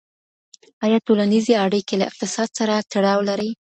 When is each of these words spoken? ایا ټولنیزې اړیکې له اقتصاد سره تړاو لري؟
ایا 0.85 0.97
ټولنیزې 1.07 1.53
اړیکې 1.65 1.95
له 1.99 2.05
اقتصاد 2.11 2.49
سره 2.59 2.75
تړاو 2.91 3.19
لري؟ 3.29 3.49